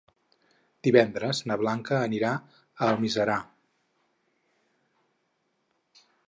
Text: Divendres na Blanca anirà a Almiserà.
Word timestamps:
Divendres 0.85 1.41
na 1.51 1.57
Blanca 1.63 1.99
anirà 2.05 2.31
a 2.39 2.87
Almiserà. 2.95 3.37